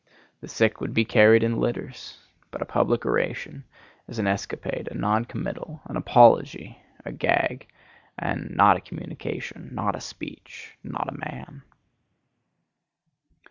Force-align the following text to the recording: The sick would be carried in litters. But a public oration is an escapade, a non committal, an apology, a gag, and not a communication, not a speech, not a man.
The 0.39 0.47
sick 0.47 0.81
would 0.81 0.95
be 0.95 1.05
carried 1.05 1.43
in 1.43 1.59
litters. 1.59 2.17
But 2.49 2.63
a 2.63 2.65
public 2.65 3.05
oration 3.05 3.65
is 4.07 4.17
an 4.17 4.25
escapade, 4.25 4.87
a 4.89 4.95
non 4.95 5.25
committal, 5.25 5.79
an 5.85 5.95
apology, 5.95 6.81
a 7.05 7.11
gag, 7.11 7.67
and 8.17 8.49
not 8.49 8.77
a 8.77 8.81
communication, 8.81 9.69
not 9.71 9.95
a 9.95 10.01
speech, 10.01 10.75
not 10.83 11.07
a 11.07 11.19
man. 11.31 11.61